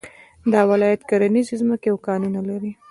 دا 0.51 0.61
ولایت 0.71 1.01
کرنيزې 1.09 1.55
ځمکې 1.61 1.87
او 1.91 1.97
کانونه 2.07 2.39
لري 2.49 2.71